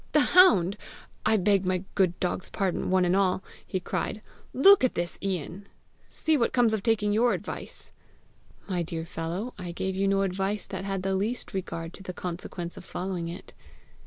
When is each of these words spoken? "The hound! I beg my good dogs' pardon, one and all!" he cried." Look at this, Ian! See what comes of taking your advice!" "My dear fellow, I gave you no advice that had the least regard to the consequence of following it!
"The 0.13 0.21
hound! 0.33 0.77
I 1.27 1.37
beg 1.37 1.63
my 1.63 1.83
good 1.93 2.19
dogs' 2.19 2.49
pardon, 2.49 2.89
one 2.89 3.05
and 3.05 3.15
all!" 3.15 3.43
he 3.67 3.79
cried." 3.79 4.23
Look 4.67 4.83
at 4.83 4.95
this, 4.95 5.19
Ian! 5.21 5.67
See 6.09 6.35
what 6.37 6.53
comes 6.53 6.73
of 6.73 6.81
taking 6.81 7.13
your 7.13 7.33
advice!" 7.35 7.91
"My 8.67 8.81
dear 8.81 9.05
fellow, 9.05 9.53
I 9.59 9.71
gave 9.71 9.95
you 9.95 10.07
no 10.07 10.23
advice 10.23 10.65
that 10.65 10.85
had 10.85 11.03
the 11.03 11.13
least 11.15 11.53
regard 11.53 11.93
to 11.93 12.01
the 12.01 12.13
consequence 12.13 12.77
of 12.77 12.83
following 12.83 13.27
it! 13.29 13.53